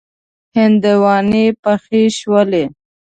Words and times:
هندواڼی 0.57 1.45
پخې 1.63 2.01
شولې. 2.17 2.63